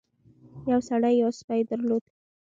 یو 0.71 0.79
سړي 0.89 1.13
یو 1.21 1.31
سپی 1.39 1.61
درلود. 1.69 2.03